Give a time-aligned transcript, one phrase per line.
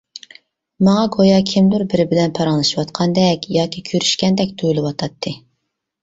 [0.85, 5.35] ماڭا گويا كىمدۇ بىرى بىلەن پاراڭلىشىۋاتقاندەك ياكى كۆرۈشكەندەك تۇيۇلۇۋاتاتتى.